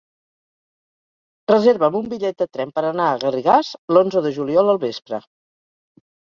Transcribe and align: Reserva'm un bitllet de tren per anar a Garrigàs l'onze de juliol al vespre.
Reserva'm 1.51 1.99
un 1.99 2.09
bitllet 2.15 2.41
de 2.41 2.49
tren 2.57 2.73
per 2.79 2.85
anar 2.93 3.11
a 3.11 3.21
Garrigàs 3.27 3.71
l'onze 3.95 4.27
de 4.29 4.35
juliol 4.41 4.75
al 4.77 4.83
vespre. 4.89 5.25